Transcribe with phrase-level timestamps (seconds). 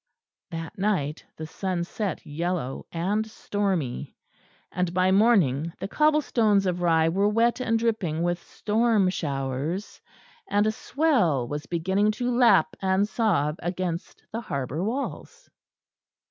[0.49, 4.15] That night the sun set yellow and stormy,
[4.71, 10.01] and by morning the cobble stones of Rye were wet and dripping with storm showers,
[10.49, 15.47] and a swell was beginning to lap and sob against the harbour walls.